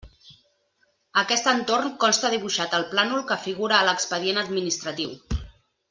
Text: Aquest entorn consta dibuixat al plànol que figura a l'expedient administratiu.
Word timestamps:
Aquest 1.23 1.49
entorn 1.51 1.91
consta 2.05 2.33
dibuixat 2.35 2.73
al 2.79 2.87
plànol 2.95 3.23
que 3.33 3.39
figura 3.47 3.79
a 3.81 3.87
l'expedient 3.91 4.45
administratiu. 4.47 5.15